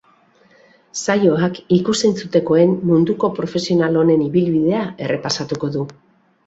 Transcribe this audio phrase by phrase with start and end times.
[1.01, 5.89] Saioak ikus entzutekoen munduko profesioanl honen ibilidea errepasatuko du.